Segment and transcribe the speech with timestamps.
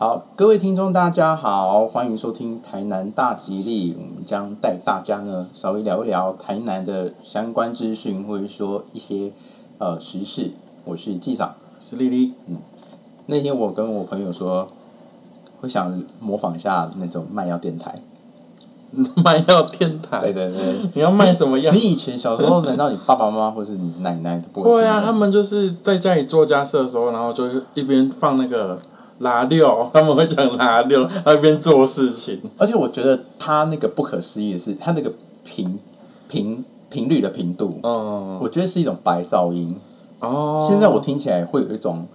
[0.00, 3.94] 好，各位听众，大家好，欢迎收听台南大吉利。
[3.98, 9.30] 我们将带大家呢稍微聊一聊台南的相关资讯，或者说一些
[9.76, 10.52] 呃时事。
[10.86, 12.32] 我是纪长，是丽丽。
[12.48, 12.56] 嗯
[13.26, 14.68] 那天我跟我朋友说，
[15.60, 17.94] 我想模仿一下那种卖药电台。
[19.22, 21.78] 卖药电台，对对对，你要卖什么药你？
[21.78, 28.78] 以前小时候，难道你爸爸妈妈或是你奶奶都不会会啊，他们就是在家里做家事的时候，然后就是一边放那个
[29.20, 32.40] 拉六， 他们会讲拉六，然后一边做事情。
[32.58, 35.10] 而且我觉得他那个不可思议的是，他那个
[35.44, 35.78] 频
[36.28, 39.76] 频频率的频度，嗯，我觉得是一种白噪音。
[40.20, 42.06] 哦，现在我听起来会有一种，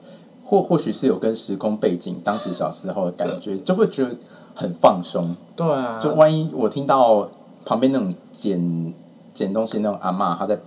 [0.44, 4.12] 或或许是有跟时空背景，当时小时候的感觉，就会觉得
[4.54, 5.36] 很放松。
[5.56, 7.28] 对啊，就万一我听到
[7.66, 8.94] 旁边那种捡
[9.34, 10.58] 捡东西那种阿嬷，她在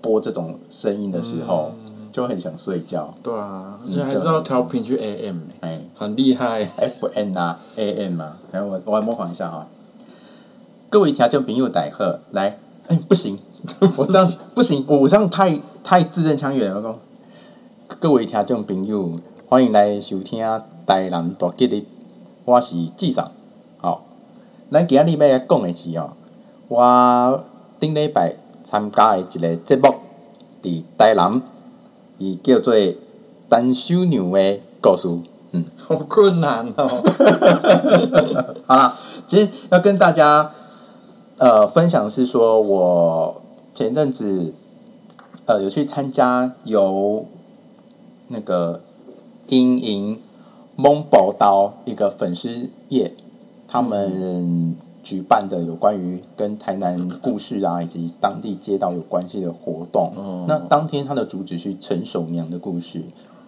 [0.00, 1.72] 播这种声音的时候，
[2.12, 3.14] 就很想睡觉。
[3.22, 6.68] 对啊，而且还是要调频去 AM，欸哎很厉害。
[6.76, 9.66] ，F N 啊，A M 啊，然后我我来模仿一下哈。
[10.88, 13.38] 各位听众朋友，大家来，哎，不行，
[13.96, 16.76] 我这样不行，我这样太太字正腔圆了。
[16.76, 19.12] 我讲，各位听众朋友，
[19.48, 20.40] 欢迎来收听
[20.86, 21.86] 台南大吉利，
[22.44, 23.30] 我是纪长。
[23.78, 24.02] 好，
[24.72, 26.12] 咱今日要来讲的是哦，
[26.68, 27.44] 我
[27.78, 28.34] 顶礼拜
[28.64, 29.94] 参加的一个节目，
[30.62, 31.42] 伫台南，
[32.18, 32.74] 伊叫做
[33.48, 35.08] 《单手牛的故事》。
[35.52, 35.64] 嗯。
[35.76, 36.86] 好困难哦。
[38.66, 38.94] 好啦，
[39.26, 40.52] 其实要跟大家
[41.38, 43.40] 呃分享是说，我
[43.74, 44.52] 前阵子
[45.46, 47.24] 呃有去参加由
[48.28, 48.82] 那个
[49.48, 50.18] 英营
[50.76, 53.14] 蒙宝刀一个粉丝页
[53.66, 54.76] 他们
[55.08, 60.12] 举办的有关于跟台南故事啊以及当地街道有关系的活动。
[60.14, 63.00] 哦那当天它的主旨是陈守娘的故事。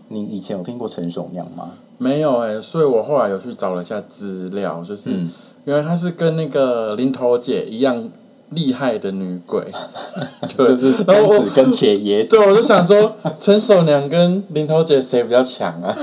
[0.09, 1.73] 你以前有听过陈守娘吗？
[1.99, 5.31] 没有哎、所以我后来有去找了一下资料，就是、嗯
[5.67, 8.09] 原来他是跟那个林头姐一样
[8.51, 9.65] 厉害的女鬼。
[10.57, 15.97] 对，就是然后我贞子跟且爷 对，我就想说，陈守娘跟林头姐谁比较强啊？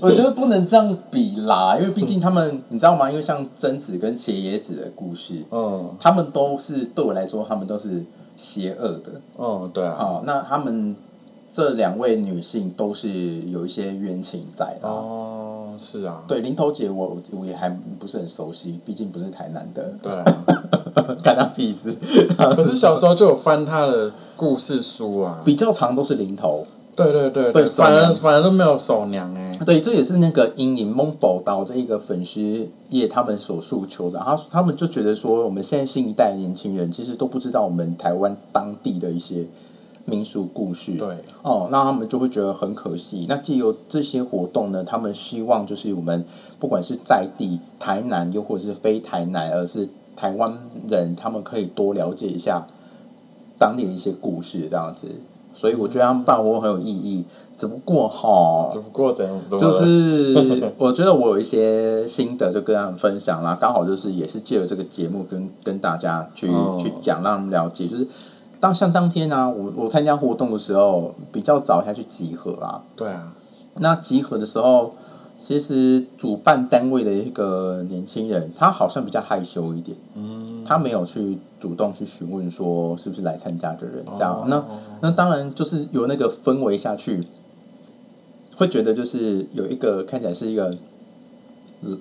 [0.00, 3.10] 我觉得不能这样比啦，因为毕竟他们，你知道吗？
[3.10, 8.04] 因为像贞子跟茄野子的故事，嗯他们都是对我来说，他们都是
[8.36, 9.20] 邪恶的。
[9.36, 10.96] 哦，对啊，好，那他们
[11.56, 13.08] 这两位女性都是
[13.46, 14.86] 有一些冤情在的。
[14.86, 20.24] 哦，是啊，对，林头姐我我也还不是很熟悉，毕竟不是台南的，对啊。
[21.24, 21.96] 干他屁事。
[22.54, 25.40] 可是小时候就有翻她的故事书啊。
[25.46, 29.58] 比较长都是林头，对对对对反而反而都没有守娘哎。
[29.64, 34.18] 对，这也是那个阴影蒙宝岛这一个粉丝业他们所诉求的。
[34.18, 39.46] 他他们就觉得说，我们现在新一代年轻人其实都不知道我们台湾当地的一些
[40.06, 40.92] 民俗故事。
[40.92, 43.26] 对，哦，那他们就会觉得很可惜。
[43.28, 46.24] 那借由这些活动呢，他们希望就是我们
[46.58, 49.86] 不管是在地台南，又或者是非台南，而是
[50.16, 50.56] 台湾
[50.88, 52.66] 人，他们可以多了解一下
[53.58, 55.08] 当地的一些故事，这样子。
[55.54, 57.24] 所以我觉得他们办活动很有意义。
[57.58, 59.40] 只不过哈，只不过怎样？
[59.58, 63.56] 就是我觉得我有一些心得，就跟他们分享啦。
[63.58, 67.88] 刚好就是也是借由这个节目跟跟大家去、哦去讲，让他们了解。
[67.88, 68.06] 就是
[68.66, 72.82] 当像当天呢、我我参加活动的时候比较早下去集合啦。
[72.96, 73.32] 对啊，
[73.76, 74.92] 那集合的时候，
[75.40, 84.34] 其实主办单位的一个年轻人，他好像比较害羞一点，嗯，他没有去主动去询问说是不是来参加的人这样。
[84.34, 84.64] 哦那
[85.00, 87.24] 那当然就是有那个氛围下去，
[88.56, 90.74] 会觉得就是有一个看起来是一个，
[91.84, 91.96] 呃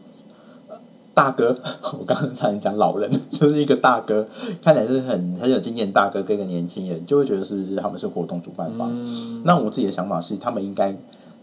[1.16, 1.58] 大哥，
[1.98, 4.28] 我刚刚差点讲老人， 就是一个大哥，
[4.62, 8.92] 看起来是很很有经验的大哥跟一个年轻人，就会觉得是他们是活动主办方。
[8.92, 10.96] 嗯，那我自己的想法是，他们应该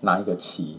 [0.02, 0.76] 拿一个旗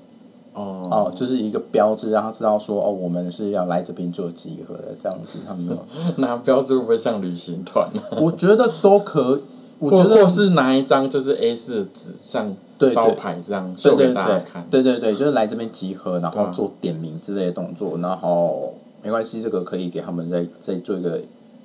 [0.54, 5.40] 哦哦，就是一个标志，让他知道说哦，我们是要来这边做集合的这样子。
[5.48, 5.76] 他们
[6.18, 7.90] 拿标志会不会像旅行团？
[8.22, 9.42] 我觉得都可以，
[9.80, 12.56] 我或觉得或是拿一张就是 A 四的纸，像
[12.94, 14.68] 招牌这样对秀给对对大家看。
[14.70, 21.22] 对对对，就是来这边集合，然后做点名之类的动作，然后没关系，这个可以给他们再再做一个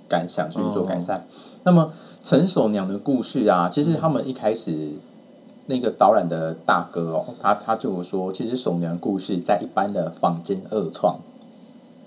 [0.09, 1.25] 感想，去做改善。
[1.63, 1.93] 那么
[2.23, 4.91] 陈守娘的故事啊，其实他们一开始
[5.67, 11.19] 那个导览的大哥哦，他他就有说，其实守娘的故事在一般的坊间二创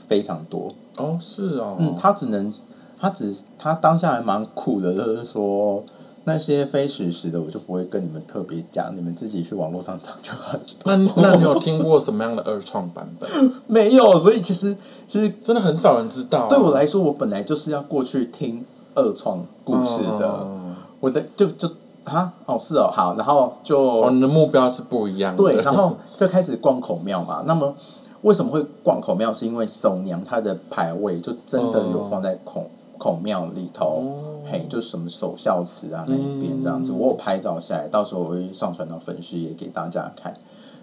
[0.08, 2.54] 非常多，哦，是哦，嗯，他只能，
[3.00, 5.84] 他只他当下还蛮酷的，就是说
[6.26, 10.58] 那些非史实的，我就不会跟你们特别讲，你们自己去网络上找就好。
[10.86, 13.30] 那那你有听过什么样的二创版本？
[13.68, 14.76] 没有，所以其实
[15.12, 18.64] 其实真的很少人知道啊、对我来说，我本来就是要过去听
[18.96, 21.68] 二创故事的，哦我的就就
[22.06, 22.32] 啊？
[22.46, 25.44] 哦是哦好，然后就、哦，你的目标是不一样的。
[25.44, 27.44] 对， 然后就开始逛孔庙嘛。
[27.46, 27.76] 那么
[28.22, 29.34] 为什么会逛孔庙？
[29.34, 32.66] 是因为守娘她的牌位就真的有放在孔、
[32.98, 34.42] 孔庙里头，哦。
[34.50, 36.98] 嘿，就什么守孝祠啊那一边这样子，嗯。
[36.98, 40.34] 我有拍照下来，到时候我会上传到粉丝也给大家看。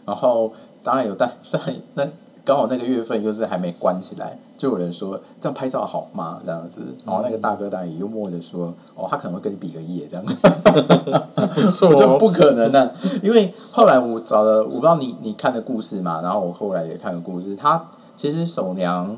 [0.04, 0.52] 然后
[0.82, 2.04] 当然有，但 但那
[2.48, 6.40] 刚好那个月份又是还没关起来，就有人说这样拍照好吗？
[6.46, 10.24] 这样子，然后那个大哥当然也幽默的说，哦，他可能会跟你比个耶这样。
[11.54, 17.84] 不错哦，我就不可能的、因为后来我找了，我不知道你你看的故事嘛，然后我后来也看了故事，他
[18.16, 19.14] 其实守娘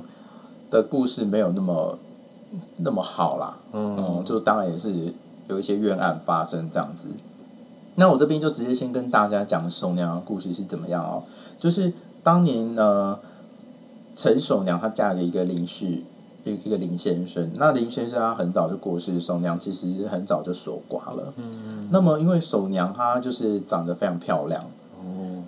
[0.69, 1.97] 的故事没有那么
[2.79, 4.93] 那么好啦，嗯，嗯，就当然也是
[5.47, 7.07] 有一些冤案发生这样子。
[7.95, 11.23] 那我这边就直接先跟大家讲守娘的故事是怎么样哦，
[11.61, 11.93] 就是
[12.23, 13.19] 当年呢，
[14.17, 16.03] 陈守娘她嫁给一个林氏。
[16.43, 21.35] 一一个林先生，那林先生他很早就过世，守娘其实很早就守寡了。
[21.37, 24.65] 嗯，那么，因为守娘她就是长得非常漂亮，
[24.99, 25.45] 哦，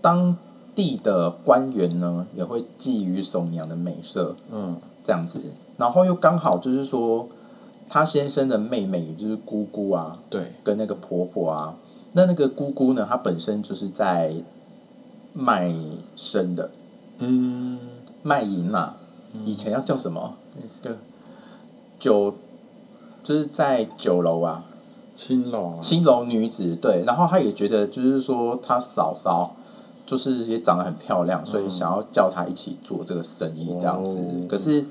[0.00, 0.36] 当
[0.76, 5.40] 地的官员呢也会觊觎守娘的美色，嗯，这样子。
[5.76, 7.28] 然后又刚好就是说，
[7.88, 11.74] 她先生的妹妹，也就是姑姑啊，对，跟那个婆婆啊，
[12.12, 14.32] 那那个姑姑呢，她本身就是在
[15.32, 15.72] 卖
[16.16, 16.70] 身的，
[17.18, 17.78] 嗯，
[18.22, 18.96] 卖淫啦、
[19.44, 20.34] 以前要叫什么？
[20.82, 20.96] 那个。
[21.98, 22.32] 酒，
[23.24, 24.62] 就是在酒楼啊，
[25.16, 29.56] 青楼啊，青楼女子，对，然后他也觉得就是说他嫂嫂
[30.06, 34.18] 就是也长得很漂亮，所以想要叫她一起做这个生意这样子。
[34.18, 34.86] 哦可是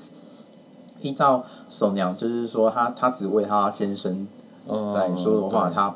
[1.01, 4.27] 依照守娘就是说她她只为她先生
[4.67, 5.73] 嗯来说的话，对。
[5.73, 5.95] 她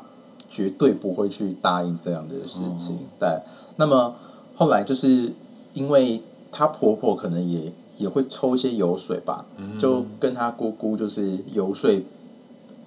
[0.50, 2.96] 绝对不会去答应这样的事情。
[2.96, 2.98] 哦。
[3.20, 3.38] 对，
[3.76, 4.14] 那么
[4.62, 5.32] 后来就是
[5.74, 6.22] 因为
[6.52, 12.00] 她婆婆可能也也会抽一些油水吧，嗯就跟她姑姑就是游说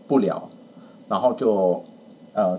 [0.08, 0.50] 不了，
[1.10, 1.84] 然后就
[2.34, 2.58] 呃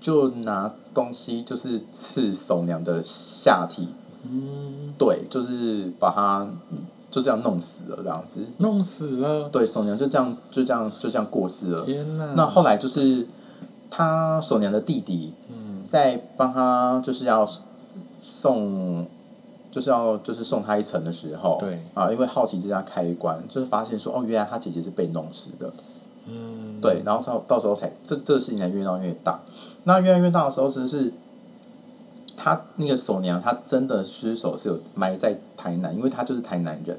[0.00, 3.88] 就拿东西就是刺守娘的下体，
[4.30, 6.46] 嗯，对，就是把她
[7.10, 8.46] 就这样弄死了这样子。
[8.58, 11.84] 弄死了，对，守娘就这样就这样就这样过世了。
[11.84, 13.26] 天哪，那后来就是
[13.90, 17.48] 他守娘的弟弟嗯，在帮他就是要
[18.44, 19.06] 送，
[19.70, 25.72] 就是要就是送他一程的时候，对啊，因为好奇这家开关，就是发现说哦，原来他姐姐是被弄死的，
[26.28, 29.40] 嗯，对，然后到到时候才这这个事情才越闹越大。
[29.84, 31.12] 那越来越大的时候，其实是
[32.36, 36.98] 他那个锁娘，她真的尸首是有埋在台南，因为她就是台南人。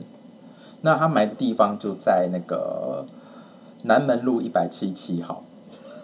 [0.81, 3.05] 那他埋的地方就在那个
[3.83, 5.43] 南门路一百七七号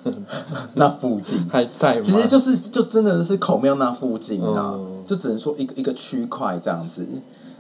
[0.76, 1.44] 那附近。
[1.50, 2.02] 还在吗？
[2.02, 7.06] 其实就是就真的是孔庙那附近啊，嗯就只能说一个一个区块这样子。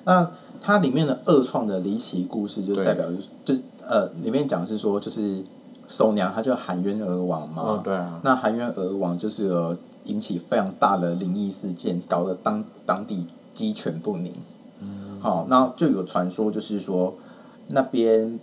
[0.05, 0.29] 那
[0.61, 3.05] 它里面的二创的离奇故事，就代表
[3.43, 5.43] 就是呃里面讲是说就是
[5.87, 14.33] 守娘她就含冤而亡嘛，哦，对啊，那含冤而亡就是有引起非常大的灵异事件，搞得当当地鸡犬不宁。
[14.81, 17.13] 嗯，好、那就有传说，就是说
[17.67, 18.39] 那边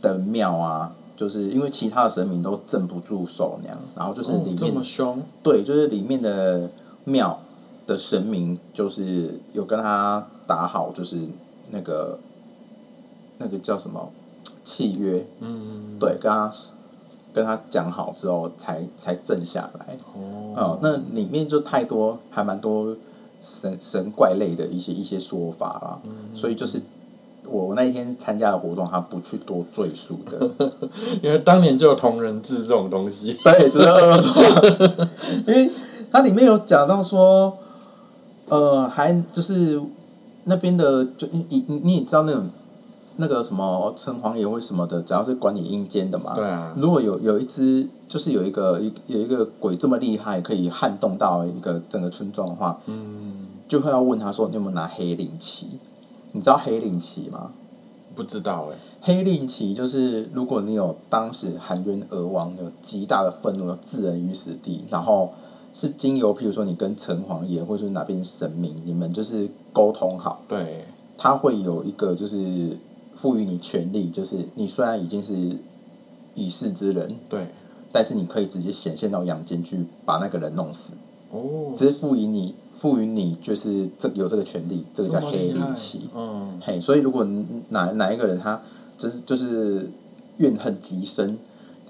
[0.00, 6.68] 的庙啊，就是因为其他的神明都镇不住守娘，然后就是哦这里面、么凶，对，就是里面的
[7.04, 7.38] 庙
[7.86, 11.16] 的神明，就是有跟他打好，就是
[11.70, 12.18] 那个
[13.38, 14.10] 那个叫什么
[14.64, 16.52] 契约，嗯，对，跟他
[17.32, 19.96] 跟他讲好之后才才镇下来。
[20.14, 22.96] 哦，哦，那里面就太多，还蛮多
[23.44, 26.34] 神神怪类的一些一些说法啦，嗯。
[26.34, 26.80] 所以就是
[27.46, 30.50] 我那一天参加的活动，他不去多赘述的，
[31.22, 34.42] 因为当年就有同人志这种东西，对，这是恶作，
[35.46, 35.70] 因为
[36.10, 37.56] 它里面有讲到说，
[38.48, 39.80] 呃，还就是
[40.44, 42.48] 那边的，就你你你你也知道那种
[43.16, 55.66] 那个什么城隍爷或什么的，只要是管理阴间的嘛，对啊，如果有有一只，就是有一个一有一个鬼这么厉害，可以撼动到一个整个村庄的话，嗯，就会要问他说：“你有没有拿黑灵旗？
[56.34, 57.52] 你知道黑令旗吗？
[58.16, 65.32] 不知道哎，黑令旗就是如果你有当时含冤而亡，有极大的愤怒，有置人于死地，然后
[65.72, 70.84] 是经由譬如说你跟城隍爷或者是哪边神明，你们就是沟通好，对，
[71.16, 72.76] 他会有一个就是
[73.16, 75.56] 赋予你权利，就是你虽然已经是
[76.34, 77.46] 已逝之人，对，
[77.92, 80.90] 但是你可以直接显现到阳间去把那个人弄死，
[81.30, 86.00] 哦，只是赋予你赋予你就是这有这个权利，这个叫黑这么厉害令旗。
[86.14, 87.26] 嗯，嘿，所以如果
[87.70, 88.60] 哪哪一个人他
[88.98, 89.88] 就是就是
[90.36, 91.38] 怨恨极深，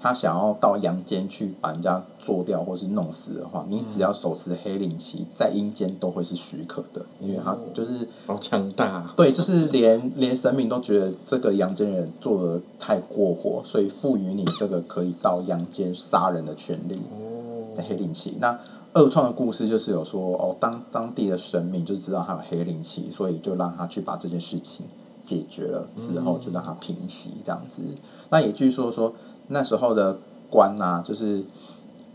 [0.01, 16.95] 他想要到阳间去把人家做掉或是弄死的话，你只要手持黑令旗，在阴间都会是许可的，因为他哦就是好强大，对，就是连 连神明都觉得这个阳间人做的太过火，所以赋予你这个可以到阳间杀人的权利。
[16.95, 18.37] 哦，黑令旗。
[18.39, 18.57] 那
[18.95, 24.85] 二创的故事就是有说哦，当当地的神明就知道他有黑灵气，所以就让他去把这件事情
[25.25, 27.81] 解决了之后，就让他平息这样子。
[28.29, 29.13] 那也据说说
[29.49, 30.17] 那时候的
[30.49, 31.43] 官啊，就是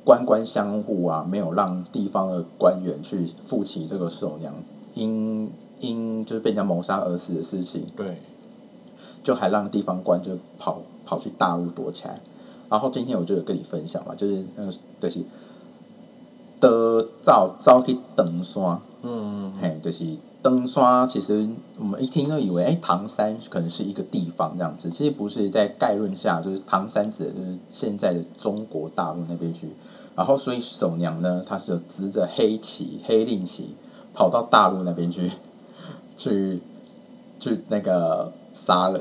[0.07, 4.55] 官官相护啊，没有让地方的官员去负起这个守娘
[4.95, 8.17] 因因就是被人家谋杀而死的事情，对，
[9.23, 12.19] 就还让地方官就跑跑去大陆躲起来。
[12.71, 15.21] 然后今天我就有跟你分享嘛，就是那个就是
[16.61, 20.05] 的早早去登山，嗯，嘿，就是
[20.43, 21.09] 登山。
[21.09, 21.49] 其实
[21.79, 25.49] 我们一听都以为，哎，唐山可能是一个地方这样子，其实不是。
[25.51, 29.69] 在概论下，就是唐山指的就是现在的中国大陆那边去。
[30.17, 33.75] 然后，所以守娘呢，她是有执着黑旗、黑令旗，
[34.13, 35.31] 跑到大陆那边去，
[36.19, 36.61] 去
[37.39, 38.31] 去那个
[38.67, 39.01] 杀人。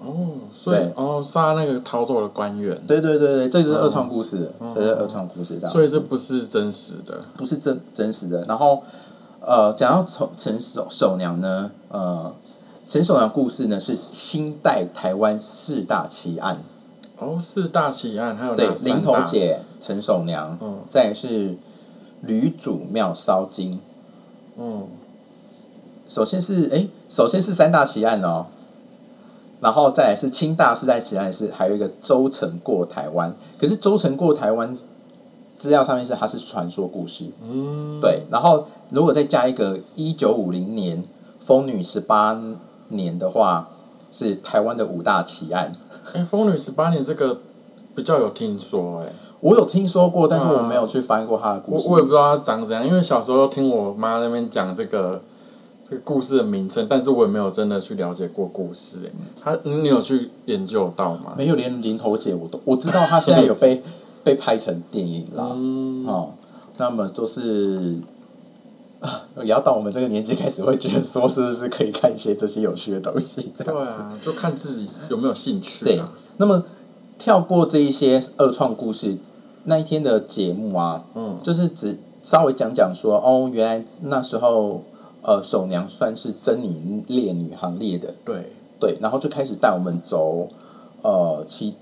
[0.00, 5.72] 哦，所以对哦杀那个逃走的官员，对对对对，这就是二创故事，嗯这是二创故事这样。
[5.72, 7.20] 所以这不是真实的。
[7.36, 8.44] 不是真真实的。
[8.46, 8.82] 然后，
[9.40, 12.32] 呃，讲到陈陈守守娘呢，呃，
[12.88, 16.58] 陈守娘故事呢是清代台湾四大奇案，
[17.18, 19.16] 哦，四大奇案还有对林头？
[19.24, 21.56] 姐、陈守娘，嗯再来是
[22.22, 23.80] 吕祖庙烧金。
[24.58, 24.86] 嗯，
[26.08, 28.46] 首先是哎，首先是三大奇案哦，
[29.64, 34.76] 然后再来是清大是在奇案是还有一个周成过台湾，可是周成过台湾
[35.56, 41.02] 资料上面是它是传说故事，嗯，对，然后如果再加一个一九五零年
[41.40, 42.38] 风女十八
[42.88, 43.70] 年的话，
[44.12, 45.72] 是台湾的五大奇案。
[46.12, 47.38] 哎，风女十八年这个
[47.94, 51.88] 比较有听说，哎，我有听说过，但是我没有去翻过他的故事。
[51.88, 55.22] 我我也不知道它长怎样，因为小时候听我妈那边讲这个
[55.88, 59.10] 这个故事的名称，但是我也没有真的去了解过故事，哎，
[59.42, 61.34] 他你有去研究到吗？
[61.36, 63.82] 没有连林头姐我都我知道他现在有被
[64.24, 65.50] 被拍成电影啦。
[65.54, 66.30] 嗯，哦，
[66.78, 67.96] 那么就是。
[69.44, 73.52] 要到我们这个年纪开始会觉得说，是不是可以看一些这些有趣的东西？
[73.54, 74.00] 这对样子。
[74.00, 76.64] 啊，就看自己有没有兴趣对啊。，那么
[77.18, 79.18] 跳过这一些二创故事，
[79.64, 84.82] 那一天的节目啊，嗯，就是只稍微讲讲说，哦，原来那时候
[85.24, 90.48] 呃，守娘算是真女烈女行列的，对，对，然后就开始带我们走
[91.02, 91.74] 呃其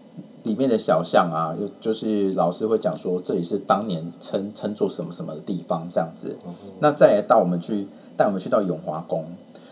[0.44, 6.36] 里面的小巷啊，就就是老师会讲说这里是当年称称作什么什么的地方这样子，
[6.80, 9.24] 那再来到我们去带我们去到永华宫，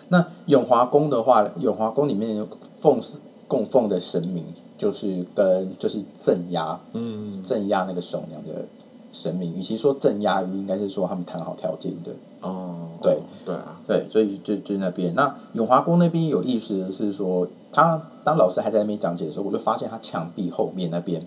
[0.08, 2.48] 那永华宫的话，永华宫里面有
[2.80, 3.00] 奉
[3.46, 4.44] 供奉的神明
[4.78, 8.64] 就是跟就是镇压嗯，镇压那个守娘的
[9.12, 12.12] 神明，与其说镇压，应该是说他们谈好条件的。
[12.40, 15.14] 哦，对对啊，对，所以就就那边。
[15.14, 21.22] 那永华宫那边有意思的是说，他当老师还在那边讲解的时候，我就发现他墙壁后面那边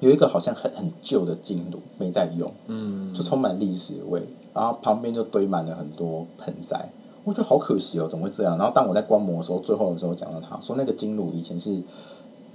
[0.00, 4.22] 有一个好像很很旧的金炉没在用，嗯，就充满历史味，
[4.54, 6.88] 然后旁边就堆满了很多盆栽。
[7.24, 8.56] 我觉得好可惜哦，怎么会这样？
[8.56, 11.82] 然后当我在观摩的时候，最后的时候讲到他说那个金炉以前是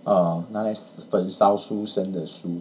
[0.06, 0.74] 呃拿来
[1.10, 2.60] 焚烧书生的书，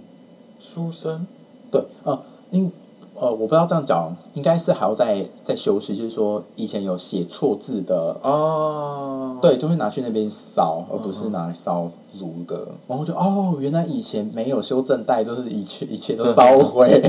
[0.58, 1.24] 书生，
[1.70, 2.18] 对，呃，
[2.50, 2.70] 因
[3.14, 12.68] 呃，我不知道这样讲，应该是还要再再修饰，就是说以前有写错字的，哦，对，就会拿去那边烧，而不是拿来烧炉的。
[12.88, 17.02] 然后就哦，原来以前没有修正带，就是一切一切都烧毁。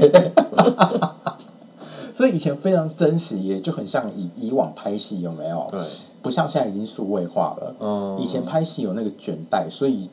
[2.14, 5.66] 所以以前非常真实，也就很像以以往拍戏有没有？
[5.72, 5.80] 对，
[6.22, 7.76] 不像现在已经数位化了。
[7.80, 10.10] 嗯，以前拍戏有那个卷带，所以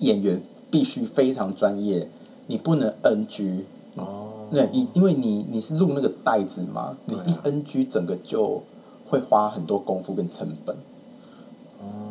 [0.00, 2.08] 演员必须非常专业，
[2.48, 3.64] 你不能 NG。
[3.94, 8.62] 哦，那，因因为你你是录那个袋子嘛，你一 NG 整个就
[9.08, 10.76] 会花很多功夫跟成本。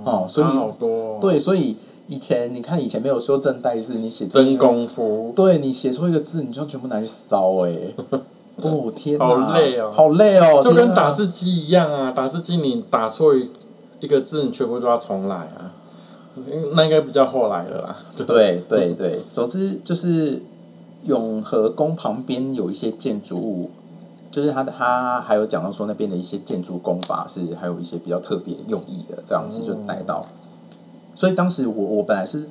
[0.04, 1.76] 哦所以好多哦，对，所以
[2.08, 7.74] 以前你看以前没有修正带是你写真，功夫，对你写错一个字，你就全部拿去烧哎、
[8.64, 9.92] 哦天哪，好累哦。
[9.94, 13.50] 好累哦，就跟打字机一样啊，打字机你打错一
[14.00, 15.74] 一个字，你全部都要重来啊。
[16.38, 17.96] 嗯那应该比较后来了啦。
[18.16, 20.42] 对对对，总之就是
[21.06, 23.72] 永和宫旁边有一些建筑物，
[24.32, 30.26] 就是他的他还有讲到说那边的一些建筑工法是还有一些比较特别用意的，这样子就带到。
[31.16, 32.48] 所以当时我我本来是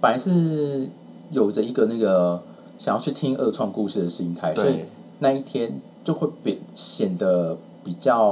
[0.00, 0.86] 本来是
[1.30, 2.40] 有着一个那个
[2.78, 4.84] 想要去听二创故事的心态，所以，
[5.18, 8.22] 那一天就会比显得比较，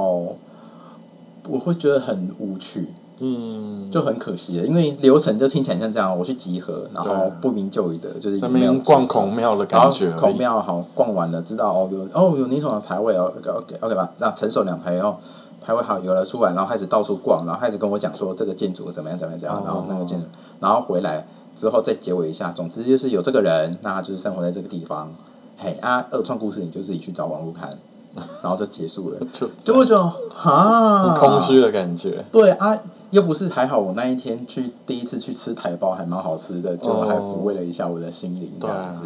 [1.49, 2.87] 我会觉得很无趣。
[3.23, 15.17] 嗯，就很可惜了，因为流程就听起来像这样，我去集合，然后不明就里的，就是上没有面逛孔庙的感觉，孔庙好逛完了，知道哦有哦有哪种的牌位哦，OK OK 吧，那成熟两排哦，
[15.63, 19.65] 牌位好有了出来，然后开始到处逛，然后开始跟我讲说这个建筑怎么样怎么样怎么样，哦。
[19.67, 20.25] 然后那个建筑，
[20.59, 21.23] 然后回来
[21.55, 25.11] 之后再结尾一下，总之就是有这个人，那他就是生活在这个地方，
[25.59, 27.77] 嘿啊，二创故事你就自己去找网络看，
[28.41, 30.01] 然后就结束了，就就会觉得
[30.41, 32.25] 啊，空虚的感觉。
[32.31, 32.75] 对啊，
[33.11, 39.03] 又不是还好，我那一天去第一次去吃台包，还蛮好吃的，就还抚慰了一下我的心灵这样子。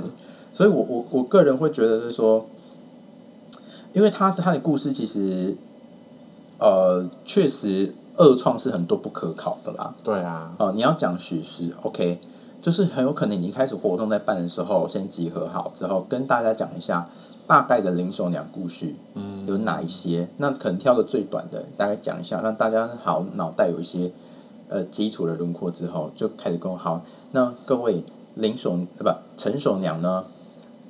[0.54, 2.46] 所以我我我个人会觉得是说，
[3.94, 5.56] 因为他他的故事其实，
[6.60, 9.94] 呃，确实二创是很多不可考的啦。
[10.04, 12.20] 对啊，哦、你要讲叙事，OK，
[12.62, 17.10] 就是很有可能你一开始活动在办的时候，先集合好之后，跟大家讲一下
[17.48, 20.28] 大概的零手鸟故事，嗯，有哪一些？
[20.38, 24.12] 那可能挑个最短的，大概讲一下，让大家好脑袋有一些
[24.70, 27.02] 呃基础的轮廓之后，就开始跟我好。
[27.32, 28.04] 那各位
[28.36, 30.26] 灵手呃不陈手鸟呢，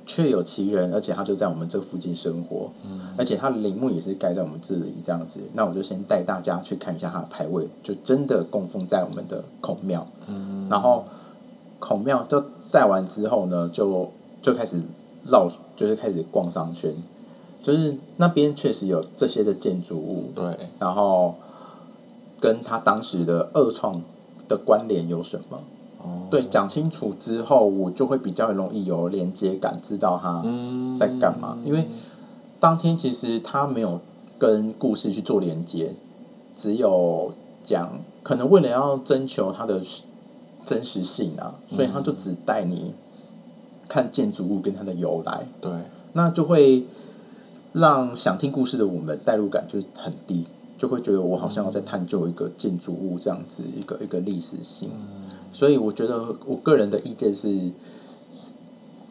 [0.06, 5.40] 确有其人，而且他就在我们这附近生活，嗯而且他的陵墓也是盖在我们这里这样子。
[5.52, 10.06] 那我就先带大家去看一下他的牌位，就真的供奉在我们的孔庙。
[10.26, 11.04] 嗯，然后
[11.78, 14.10] 孔庙就带完之后呢，就
[14.40, 14.80] 就开始
[15.30, 16.94] 绕，就是开始逛商圈，
[17.62, 21.34] 就是那边确实有这些的建筑物，对，然后
[22.40, 24.00] 跟他当时的二创
[24.48, 25.58] 的关联有什么？
[25.98, 31.58] 哦，对，讲清楚之后，我就会比较容易有连接感，知道他嗯，在干嘛。
[31.64, 31.86] 因为
[32.60, 34.00] 当天其实他没有
[34.38, 35.94] 跟故事去做连接，
[36.56, 37.32] 只有
[37.64, 39.80] 讲可能为了要征求他的
[40.64, 42.92] 真实性啊，所以他就只带你
[43.88, 45.72] 看建筑物跟它的由来，对，
[46.12, 46.84] 那就会
[47.72, 50.46] 让想听故事的我们代入感就是很低，
[50.78, 54.90] 就会觉得我好像要在探究一个建筑物这样子一个一个历史性，
[55.52, 57.70] 所以我觉得我个人的意见是。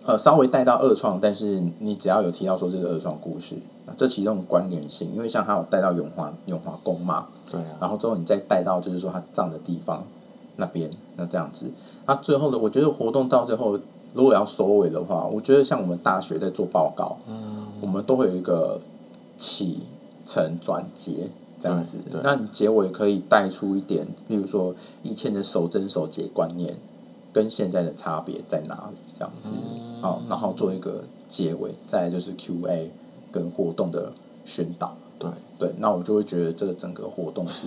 [0.07, 3.55] 呃，稍微带到二创，但是你只要有提到说这是二创故事，
[3.87, 10.03] 那这其中的关联性，因为像他有带到永华永华宫嘛，对啊，然后之后你再带到就是说他葬的地方
[10.57, 11.71] 那边，那这样子，
[12.05, 13.79] 那最后的我觉得活动到最后，
[14.15, 18.79] 如果要收尾的话，我觉得像我们大学在做报告，嗯，我们都会有一个
[19.37, 19.83] 起
[20.25, 21.27] 承转结
[21.61, 21.97] 这样子。
[22.23, 26.77] 那你结尾可以带出一点，例如说以前的守真守节观念
[27.33, 30.01] 跟现在的差别在哪里这样子，嗯。
[30.01, 32.89] 好，然后做一个结尾，再来就是 Q&A
[33.31, 34.13] 跟活动的
[34.45, 34.95] 宣导。
[35.19, 37.65] 对，对，那我就会觉得这个整个活动是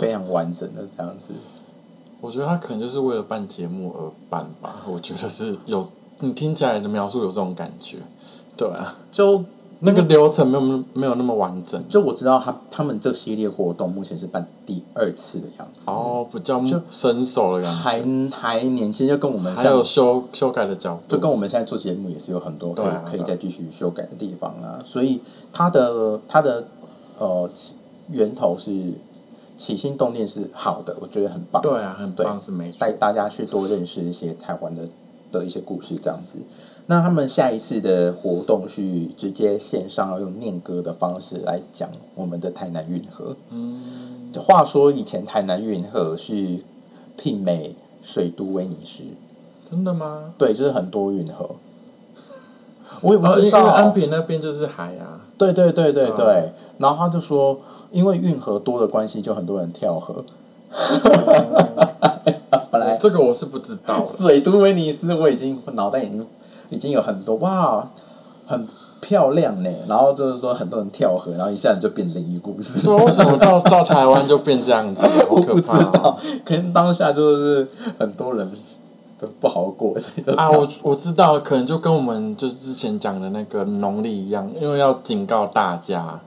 [0.00, 1.28] 非常完整的这样子。
[2.22, 5.84] 我觉得他可能就是为了办节目而办吧，我觉得是有，
[6.20, 7.98] 你听起来的描述有这种感觉，
[8.56, 9.44] 对啊，就
[9.80, 25.20] 那个流程没有没有那么完整，就我知道他他们这系列活动目前是办第二次的样子，哦，比较就生手的感还觉，还年轻，就跟我们还有修修改的角度，就跟我们现在做节目也是有很多可以、再继续修改的地方啊，所以
[25.52, 26.68] 他的他的
[27.18, 27.50] 呃
[28.10, 28.70] 源头是
[29.56, 31.62] 起心动念是好的，我觉得很棒。
[31.62, 34.82] 对啊，很对棒是没错带，大家去多认识一些台湾的
[35.30, 36.38] 的一些故事，这样子。
[36.86, 43.36] 那他们下一次的活动去直接线上要用念歌的方式来讲我们的台南运河。
[43.50, 46.58] 嗯，话说以前台南运河是
[47.16, 49.04] 媲美水都威尼斯，
[49.70, 50.34] 真的吗？
[50.36, 51.50] 对，就是很多运河。
[53.00, 56.24] 我也不知道，安平那边就是海啊，对对对对对。
[56.24, 57.60] 哦然后他就说，
[57.92, 60.24] 因为运河多的关系，就很多人跳河。
[62.70, 66.26] 本来这个我是不知道的，水都威尼斯，我已经脑袋已经
[66.70, 67.86] 已经有很多哇，
[68.46, 68.66] 很
[69.02, 69.70] 漂亮呢。
[69.86, 72.80] 然后就是说很多人跳河，然后一下子就变灵异故事。
[72.82, 75.02] 对，为什么到到台湾就变这样子？
[75.06, 78.50] 好我不知可怕哦道，可能当下就是很多人
[79.20, 80.50] 都不好过，所以就啊！
[80.50, 86.18] 我我知道，可能就跟我们就是之前讲的那个农历一样，因为要警告大家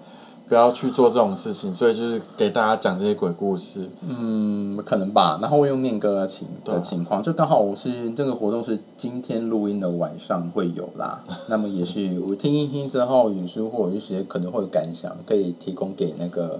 [0.48, 3.90] 不要去做这种事情，所以就是给大家讲这些鬼故事。
[4.08, 5.40] 嗯，可能吧。
[5.42, 11.24] 然后我用念歌的情的情况，就刚好我是这个活动是今天录音的晚上会有啦。
[11.50, 16.60] 那么也是我听一听之后，有时或有一些可能会有感想，可以提供给那个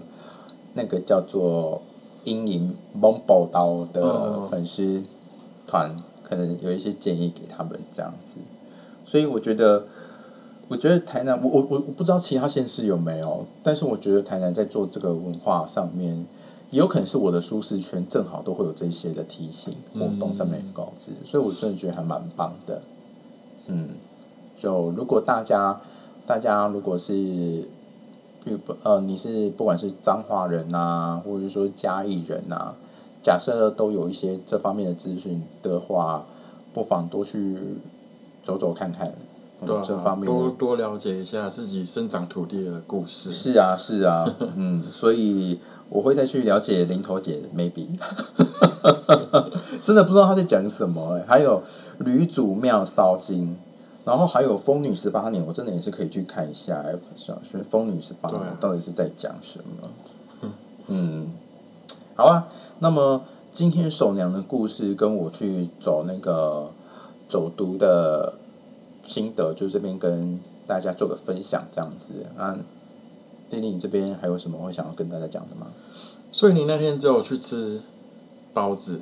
[0.74, 1.84] 那个叫做
[2.24, 5.04] 阴影蒙宝刀的嗯粉丝
[5.68, 8.42] 团，可能有一些建议给他们这样子。
[9.06, 9.84] 所以我觉得。
[10.68, 16.26] 我觉得台南，我我我我不知道其他县市有没有，但是我觉得台南在做这个文化上面，
[16.72, 22.82] 也有可能是我的舒适圈正好都会有这些的提醒活动上面告知，所以我真的觉得还蛮棒的。
[23.68, 23.90] 嗯，
[24.60, 25.80] 就如果大家
[26.26, 27.14] 大家如果是，
[28.44, 32.74] 比如呃你是不管是彰化人呐、或者是说嘉义人呐、
[33.22, 36.26] 假设都有一些这方面的资讯的话，
[36.74, 37.56] 不妨多去
[38.44, 39.14] 走走看看。
[39.64, 43.32] 多多了解一下自己生长土地的故事。
[43.32, 44.26] 是啊，是啊，
[44.58, 47.88] 嗯，所以我会再去了解林头姐，maybe，
[49.86, 51.62] 真的不知道她在讲什么哎、还有
[52.00, 53.56] 吕祖庙烧金，
[54.04, 56.84] 然后还有《风女十八年》，我真的也是可以去看一下，
[57.16, 60.50] 想学《疯女十八年到底是在讲什么。
[60.88, 61.28] 嗯，
[62.16, 62.48] 好啊。
[62.80, 63.22] 那么
[63.54, 66.70] 今天守娘的故事跟我去走那个
[67.30, 68.34] 走读的
[69.06, 72.58] 心得，就这边跟大家做个分享，这样子啊。
[73.52, 75.68] 丽丽，你这边还有什么会想要跟大家讲的吗？
[76.32, 77.82] 所以你那天只有去吃
[78.54, 79.00] 包子。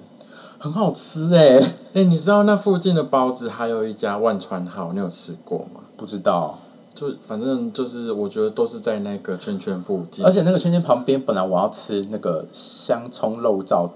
[0.60, 1.60] 很好吃哎、
[1.94, 5.82] 哎、你知道那附近的包子还有一家万川号，你有吃过吗？
[5.98, 6.58] 不知道。
[6.96, 10.24] 就反正就是，我觉得都是在那个圈圈附近。
[10.24, 13.89] 而且那个圈圈旁边，本来我要吃那个香葱肉燥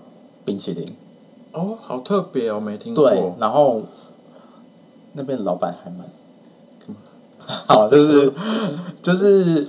[0.44, 0.94] 冰淇淋，
[1.54, 3.10] 哦，好特别哦，没听过。
[3.10, 3.84] 对，然后
[5.18, 6.08] 那边的老板还蛮
[7.68, 8.32] 好，就是
[9.02, 9.68] 就是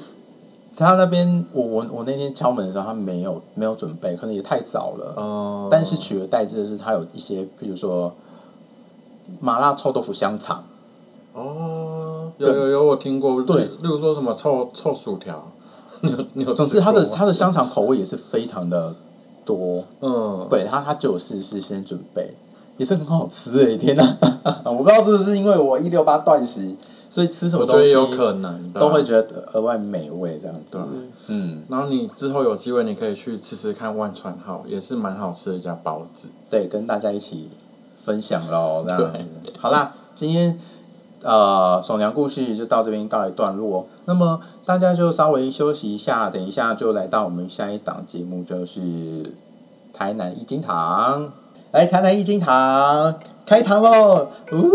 [0.76, 5.14] 他那边，我我我那天敲门的时候，他没有没有准备，可能也太早了。
[5.16, 8.12] 哦、但是取而代之的是，他有一些，比如说
[9.40, 10.64] 麻辣臭豆腐香肠，
[11.34, 13.42] 哦，有有有，我听过。
[13.42, 15.50] 对例如说什么臭臭薯条，
[16.02, 16.52] 你有你有？
[16.54, 18.94] 总之他的他的香肠口味也是非常的
[19.44, 19.84] 多。
[20.00, 22.34] 嗯，对他，他就有事事先准备，
[22.78, 23.76] 也是很好吃诶！
[23.76, 24.16] 天哪，
[24.64, 26.74] 我不知道是不是因为我一六八断食，
[27.10, 30.80] 所以吃什么东西有可能都会觉得额外美味这样子对。
[31.26, 36.28] 嗯，然后你之后有机会，你可以去吃吃看万川号，也是蛮好吃的一家包子。
[36.48, 37.50] 对，跟大家一起
[38.04, 39.18] 分享喽，这样子。
[39.58, 40.58] 好啦，今天
[41.22, 43.86] 呃手娘故事就到这边告一段落。
[44.04, 48.80] 那么大家就稍微休息一下，等一下就来到我们下一档节目，就是
[49.92, 51.32] 台南一金堂。
[51.70, 54.28] 来，台南一金堂开堂喽！
[54.52, 54.70] 呜。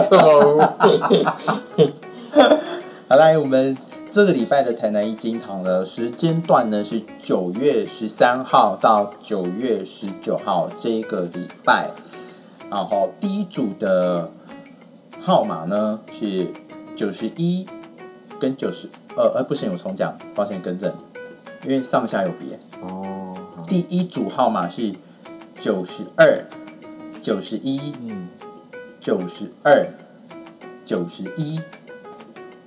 [0.00, 0.74] 什么？
[3.06, 3.76] 好，来，我们
[4.10, 11.90] 这个礼拜的台南一金堂的时间段呢是九月十三号到九月十九号这一个礼拜。
[12.70, 14.30] 然后第一组的
[15.20, 16.46] 号码呢是
[16.96, 17.66] 九十一
[18.38, 20.90] 跟九十呃呃不行，我重讲，抱歉更正，
[21.64, 22.58] 因为上下有别。
[22.80, 23.36] 哦，
[23.68, 24.94] 第一组号码是
[25.60, 26.42] 九十二、
[27.20, 27.92] 九十一、
[28.98, 29.86] 九十二、
[30.86, 31.60] 九十一。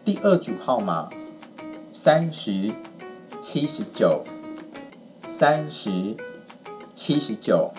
[0.06, 1.10] 第二组号码
[1.91, 2.71] 三十、
[3.41, 4.23] 七十九、
[5.39, 6.15] 三十、
[6.93, 7.73] 七十九。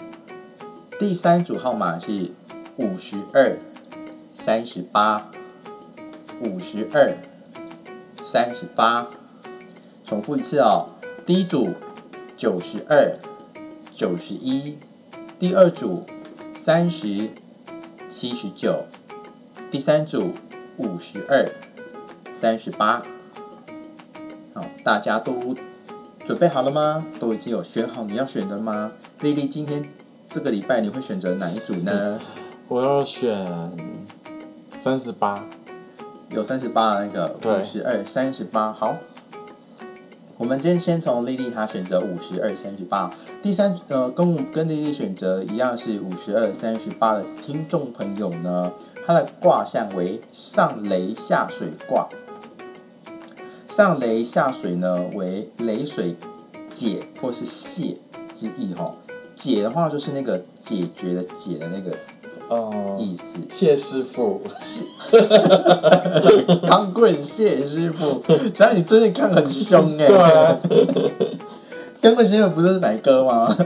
[0.98, 2.32] 第三组号码是
[2.76, 3.56] 五十二、
[4.36, 5.30] 三十八、
[6.40, 7.14] 五十二、
[8.32, 9.06] 三十八。
[10.04, 10.88] 重复一次哦，
[11.24, 11.68] 第一组
[12.36, 13.16] 九十二、
[13.94, 14.76] 九十一，
[15.46, 16.06] 第二组
[16.58, 17.28] 三十、
[18.08, 18.86] 七十九，
[19.70, 20.30] 第三组
[20.78, 21.46] 五十二、
[22.40, 23.02] 三十八。
[24.54, 25.54] 好，大家都
[26.24, 27.04] 准备好了吗？
[27.20, 28.92] 都已经有选好你要选的吗？
[29.20, 29.84] 丽丽，今天
[30.30, 32.18] 这个礼拜你会选择哪一组呢？
[32.66, 33.46] 我要选
[34.82, 35.44] 三十八。
[36.30, 38.72] 有三十八的那个对五十二、三十八。
[38.72, 38.96] 好，
[40.38, 43.12] 我们今天先从丽丽她选择五十二、三十八。
[43.44, 48.72] 第三呃，跟我跟丽丽选择一样是五十二、三十八的听众朋友呢，
[49.06, 52.08] 他的卦象为上雷下水卦。
[53.68, 56.14] 上雷下水呢为雷水
[56.74, 57.98] 解或是泄
[58.34, 58.94] 之意哈。
[59.36, 61.94] 解的话就是那个解决的解的那个
[62.48, 63.24] 哦，意思。
[63.50, 64.40] 谢师傅，
[66.66, 68.22] 康棍谢师傅，
[68.54, 70.58] 只要你最近看很凶哎、对啊，
[72.04, 73.48] 康棍先生不是奶哥吗？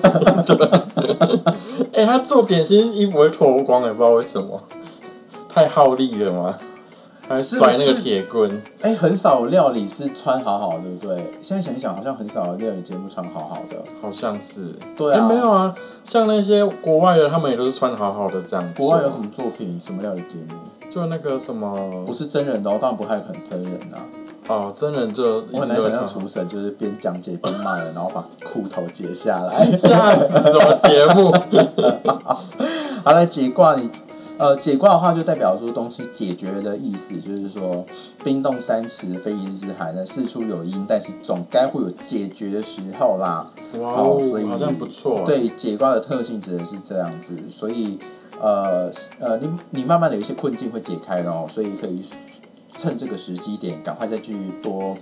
[1.92, 4.62] 哎、他做点心衣服会脱光，也不知道为什么，
[5.48, 6.56] 太耗力了吗？
[7.26, 11.16] 还是甩那个是铁棍，哎、很少有料理是穿好好，对不对？
[11.42, 13.76] 现在想一想，好像很少有料理节目穿好好的。
[14.00, 14.72] 好像是。
[14.96, 15.74] 对啊哎没有啊，
[16.04, 18.86] 像那些国外的，他们也都是穿好好的这样做。
[18.86, 19.80] 国外有什么作品？
[19.84, 20.54] 什么料理节目？
[20.94, 23.98] 就那个什么，不是真人的哦，当然不太可能真人啊。
[24.48, 25.92] 哦，真人就一我很难定都会穿。
[25.92, 29.70] 想象厨神就是边讲解边骂人，然后把裤头解下来。
[29.76, 31.30] 吓死什么节目？
[33.04, 33.90] 好来，解卦你，
[34.38, 37.84] 呃，解卦的话就代表说东西解决的意思，就是说
[38.24, 39.94] 冰冻三尺，非一日之寒。
[39.94, 43.46] 呢事出有因，但是总该会有解决的时候啦。
[43.78, 47.98] 哇好所以哦，好像不错。，对，解卦的特性指的是这样子，所以
[48.40, 52.02] 呃呃，你你慢慢的有一些困境会解开了哦，所以可以
[52.78, 54.96] 趁这个时机点，赶快再去多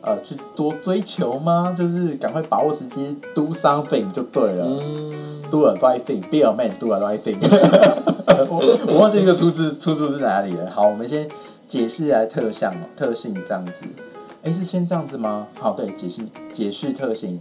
[0.00, 1.74] 呃去多追求吗？
[1.76, 4.64] 就是赶快把握时机，do something 就对了。
[4.64, 7.36] 嗯，Do a right thing, be a man, do a right thing
[8.48, 10.70] 我我忘记这个出自出处是哪里了。
[10.70, 11.28] 好，我们先
[11.68, 13.72] 解释来特项哦，特性这样子。
[14.44, 15.46] 哎，是先这样子吗？
[15.58, 16.22] 好，对，解释
[16.54, 17.40] 解释特性。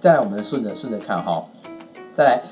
[0.00, 1.44] 再来，我们顺着顺着看哈。
[2.14, 2.42] 再来，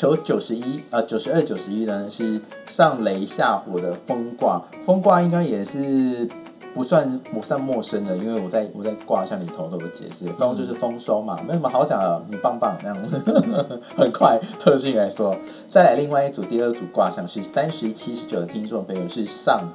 [0.00, 6.26] 求九十一呃九十二九十一呢是上雷下火的风卦，风卦应该也是
[6.72, 12.96] 不算不算陌生的，因为我在我在卦象里头都有解释，风就是丰收嘛，没什么好讲的，你棒棒那样，
[13.94, 15.36] 很快特性来说，
[15.70, 19.68] 再来另外一组第二组卦象是三十七十九的听众朋友是上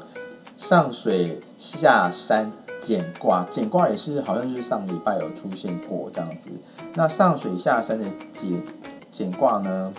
[0.57, 6.49] 上水下山简卦，简卦也是好像就是上礼拜有出现过这样子，
[6.95, 8.59] 那上水下山的简
[9.11, 9.93] 简卦呢？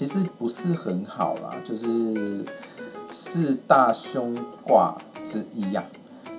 [0.00, 2.42] 其实不是很好啦，就是
[3.12, 4.34] 四大凶
[4.64, 4.96] 卦
[5.30, 5.84] 之一呀、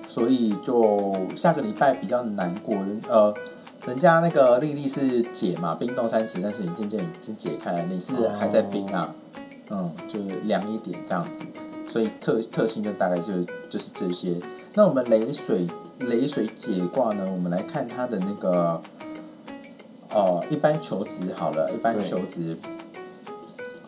[0.08, 2.74] 所以就下个礼拜比较难过。
[2.74, 3.32] 人呃，
[3.86, 9.14] 人家那个丽丽是解嘛，冰冻三尺，但是你渐渐已经解开了，你是还在冰啊，
[9.70, 11.38] 嗯，就是凉一点这样子。
[11.88, 14.34] 所以特特性就大概就就是这些。
[14.74, 15.68] 那我们雷水
[16.00, 18.82] 雷水解卦呢，我们来看它的那个。
[20.14, 22.54] 哦，一般求职好了，一般求职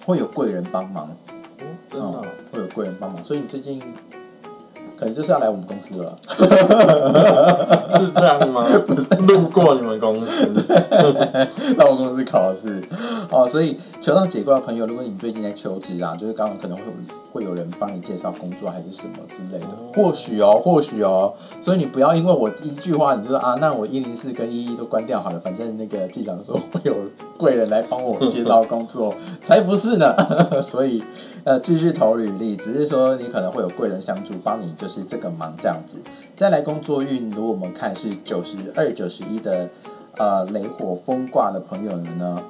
[0.05, 2.07] 会有贵人帮忙，哦，真的？
[2.07, 3.81] 哦、会有贵人帮忙，所以你最近
[4.99, 6.19] 可能就是要来我们公司了。
[7.89, 8.67] 是这样吗？
[9.27, 10.47] 路过你们公司，
[11.79, 12.83] 到我公司考试。
[13.31, 16.91] 哦，所以求到解卦的朋友，如果你最近在求职啊，就是刚好可能会有
[17.35, 26.95] 会有人帮你介绍工作还是什么之类的，哦或许哦，或许哦，所以你不要因为我一句话，你就说啊，那我一零四跟一一都关掉好了，反正那个机长说会有
[27.37, 29.13] 贵人来帮我介绍工作，
[29.45, 30.15] 才不是呢，
[30.63, 31.03] 所以
[31.43, 35.97] 呃继续投履历，只是说你可能会有贵人相助，帮你就是这个忙这样子。
[36.37, 39.69] 再来工作运，如果我们看是九十二、九十一的
[40.19, 42.41] 呃雷火风卦的朋友们呢，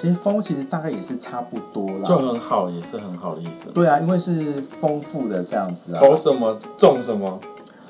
[0.00, 2.32] 其实风其实大概也是差不多啦就啦。
[2.32, 3.60] 很好，也是很好的意思。
[3.74, 7.38] 对啊，因为是丰富的这样子啊，投什么种什么，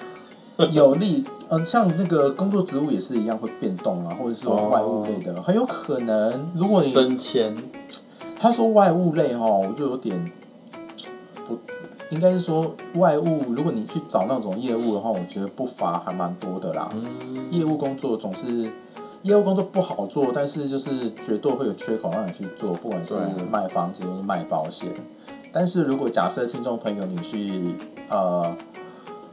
[0.73, 1.25] 有利。
[1.53, 6.51] 嗯、像那个工作职务也是一样会变动啊，或者是说外物类的，很有可能。
[6.55, 7.57] 如果你升迁，
[8.38, 10.31] 他说外物类哦，我就有点
[11.49, 11.59] 不，
[12.11, 13.53] 应该是说外务。
[13.53, 16.88] 如果你去找那种业务的话，我觉得不乏还蛮多的啦。
[16.94, 18.70] 嗯，业务工作总是
[19.23, 23.15] 业务工作不好做，但是就是绝对会有缺口让你去做，不管是
[23.51, 24.89] 卖房子或是卖保险。
[25.53, 27.61] 但是如果假设听众朋友你是
[28.09, 28.55] 呃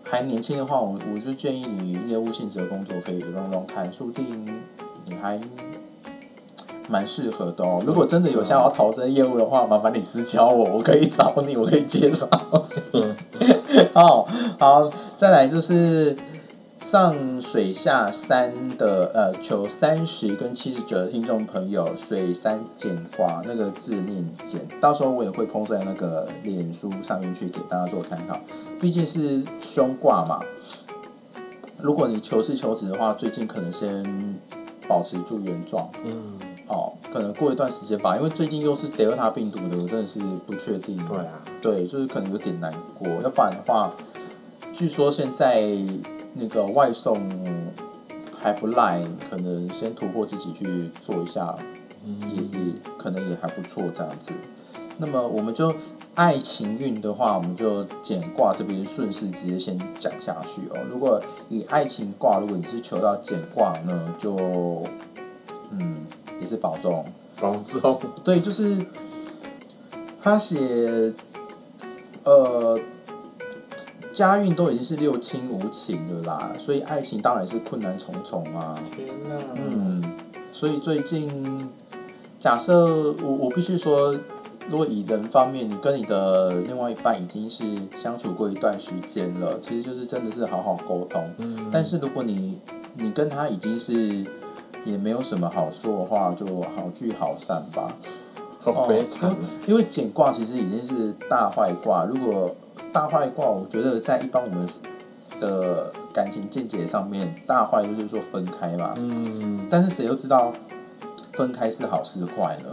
[0.04, 4.26] 还年轻的话，我我就建议你业务性质的工作可以弄弄看，说不定
[5.06, 5.40] 你还
[6.90, 7.84] 蛮适合的哦。
[7.86, 12.28] 如果真的有想要投身业务的话，麻烦你私教我， 我可以找你，我可以介绍。
[13.94, 14.28] 好
[14.60, 16.16] 好，再来就是
[16.90, 28.40] 上水下山的呃，求三十跟七十九的听众朋友，水山简卦那个字念简，到时候我也会抛在那个脸书上面去给大家做参考，
[28.80, 30.40] 毕竟是凶卦嘛。
[31.78, 34.40] 如果你求是求子的话，最近可能先
[34.88, 40.96] 保持住原状嗯，哦，可能过一段时间吧，因为最近又是德尔塔病毒的，我真的是不确定。
[41.06, 43.10] 对啊，对，就是可能有点难过。
[43.22, 43.92] 要不然的话，
[44.74, 45.70] 据说现在
[46.34, 47.20] 那个外送
[48.40, 51.56] 还不赖，可能先突破自己去做一下，
[52.06, 54.32] 也嗯，也可能也还不错这样子。
[54.98, 55.74] 那么我们就
[56.16, 60.78] 爱情运的话，我们就简卦这边顺势直接先讲下去哦。
[60.92, 64.84] 如果以爱情卦，如果你是求到简卦呢，就
[65.72, 65.98] 嗯
[66.42, 67.06] 也是保重。
[67.40, 68.84] 保重，对，就是
[70.24, 70.58] 他写，
[72.24, 72.80] 呃，
[74.18, 78.76] 家运都已经是六亲无情的啦，所以爱情当然是困难重重啊。
[78.96, 80.04] 天哪，嗯，
[80.52, 81.70] 所以最近，
[82.40, 84.18] 假设我我必须说，
[84.72, 87.64] 如果以人方面，你跟你的另外一半已经是
[87.96, 91.24] 相处过一段时间了，其实就是真的是好好沟通。
[91.38, 92.58] 嗯，但是如果你
[92.96, 94.26] 你跟他已经是
[94.84, 97.94] 也没有什么好说的话，就好聚好散吧。
[98.64, 99.36] 好悲惨，
[99.68, 102.54] 因为简卦其实已经是大坏卦，如果
[102.98, 104.68] 大坏卦，我觉得在一般我们
[105.40, 108.96] 的感情见解上面，大坏就是说分开嘛。
[108.98, 110.52] 嗯，但是谁又知道
[111.34, 112.66] 分开是好是坏呢？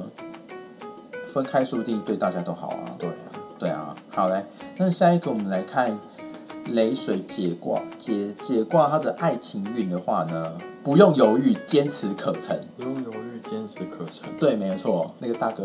[1.30, 2.96] 分开说不定对大家都好啊。
[2.98, 3.14] 对啊，
[3.58, 4.42] 对啊，好嘞，
[4.78, 5.94] 那下一个我们来看
[6.68, 12.58] 雷水解卦，解解卦它的爱情运的话呢，不用犹豫，坚持可成。
[12.78, 15.64] 不用犹豫，坚持可成，对，没有错，那个大哥，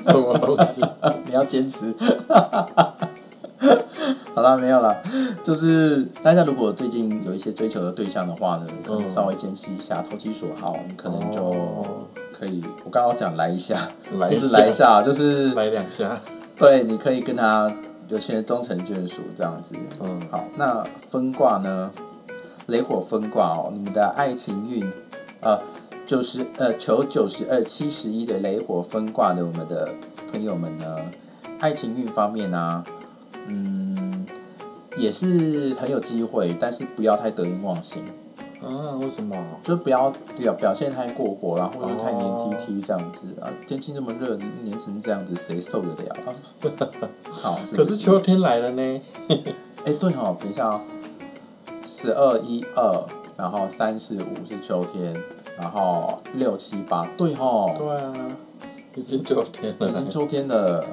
[0.00, 0.82] 什么东西？
[1.26, 1.94] 你要坚持。
[4.36, 4.94] 好啦，没有啦，
[5.42, 11.86] 就是大家如果最近有一些追求的对象的话呢，可能嗯稍微坚持一下，投其所好，你可能就哦
[12.38, 12.62] 可以。
[12.84, 16.20] 我刚刚讲来一下，来不是来一，下，就是 来两下，
[16.58, 17.72] 对，你可以跟他
[18.08, 19.74] 有情人终成眷属这样子。
[20.02, 21.90] 嗯，好，那分卦呢？
[22.66, 24.86] 雷火分卦哦，你们的爱情运，
[25.40, 25.58] 呃，
[26.06, 29.88] 九十呃求九十二七十一的雷火分卦的我们的
[30.30, 30.84] 朋友们呢，
[31.58, 32.84] 爱情运方面呢、
[33.46, 34.05] 嗯，
[34.96, 38.02] 也是很有机会，但是不要太得意忘形，
[38.62, 38.96] 啊？
[39.00, 39.36] 为什么？
[39.62, 43.50] 就不要表表现太过火然后又太黏哦 T T 这样子啊。
[43.68, 46.32] 天气这么热，黏成这样子，谁受得了啊？
[47.30, 49.00] 好，不可是秋天来了呢。
[49.84, 50.80] 哎，对哦，等一下哦，
[51.86, 53.04] 十二一二，
[53.36, 55.14] 然后三四五是秋天，
[55.58, 58.12] 然后六七八，对哦，对啊，
[58.96, 59.88] 已经秋天了。
[59.88, 60.84] 已经秋天了。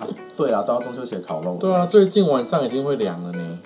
[0.00, 1.58] 啊对啊，都要中秋节烤肉了。
[1.58, 3.58] 对啊，最近晚上已经会凉了呢。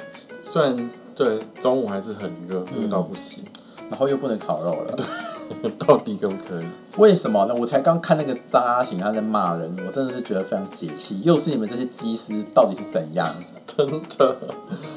[0.42, 3.44] 虽然对中午还是很热，嗯热到不行。
[3.88, 4.98] 然后又不能烤肉了，
[5.78, 6.66] 到底可不可以？
[6.96, 7.54] 为什么呢？
[7.54, 11.20] 我才刚看那个张阿行他在骂人，我真的是觉得非常解气。
[11.22, 13.32] 又是你们这些机师，到底是怎样？
[13.76, 14.36] 真的。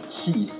[0.07, 0.53] 气死！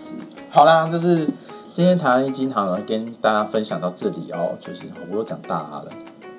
[0.52, 1.26] 好啦，就是
[1.74, 4.56] 今天台湾一金行呢，跟大家分享到这里哦。
[4.62, 5.86] 就是我又讲大了。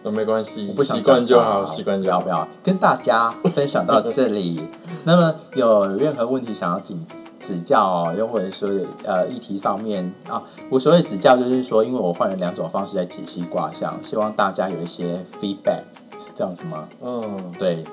[0.03, 2.49] 那没关系我不，想习惯就好，习惯就好不要不。
[2.49, 4.61] 要跟大家分享到这里。
[5.05, 7.07] 那么有任何问题想要请
[7.39, 15.83] 指教哦，又或者说有呃议题上面啊，我所谓指教就是说，因为我换了两种方式在解析卦象，希望大家有一些 feedback，
[16.19, 16.87] 是这样子吗？
[17.03, 17.85] 嗯，对，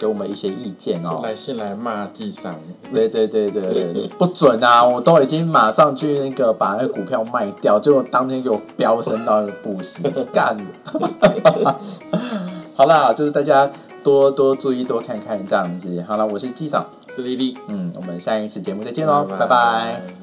[0.00, 1.20] 给给我们一些意见哦。
[1.22, 2.54] 来信来骂地上，
[2.90, 4.82] 对对对对对对，不准啊！
[4.82, 10.56] 我都已经马上去那个把那个股票卖掉，结果当天给我飙升到一个不行，干！
[12.74, 13.70] 好啦，就是大家
[14.02, 16.02] 多多注意，多看看这样子。
[16.08, 20.19] 好了，我是机长，是丽丽，嗯，我们下一次节目再见喽，拜拜